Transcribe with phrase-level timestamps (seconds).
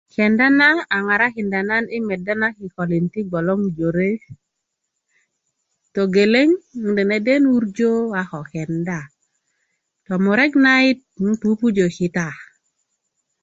[0.15, 4.11] kenda na a ŋarakinda nan i meda na kikölin ti bgoloŋ jore
[5.93, 6.49] togeleŋ
[6.83, 8.99] 'n deneden wurjö a ko kenda
[10.05, 12.27] tomurek nayit 'n pupujö kita